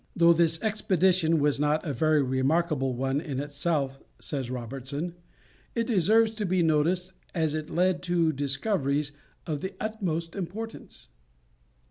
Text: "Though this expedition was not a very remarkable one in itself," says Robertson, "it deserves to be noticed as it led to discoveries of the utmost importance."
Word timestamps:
"Though 0.15 0.33
this 0.33 0.59
expedition 0.63 1.37
was 1.37 1.59
not 1.59 1.85
a 1.85 1.93
very 1.93 2.23
remarkable 2.23 2.95
one 2.95 3.21
in 3.21 3.39
itself," 3.39 3.99
says 4.19 4.49
Robertson, 4.49 5.13
"it 5.75 5.85
deserves 5.85 6.33
to 6.37 6.45
be 6.47 6.63
noticed 6.63 7.11
as 7.35 7.53
it 7.53 7.69
led 7.69 8.01
to 8.09 8.33
discoveries 8.33 9.11
of 9.45 9.61
the 9.61 9.75
utmost 9.79 10.35
importance." 10.35 11.09